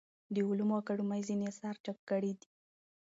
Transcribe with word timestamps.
د 0.33 0.35
علومو 0.47 0.75
اکاډمۍ 0.81 1.21
ځینې 1.29 1.45
اثار 1.51 1.75
چاپ 1.85 1.97
کړي 2.09 2.31
دي. 2.39 2.47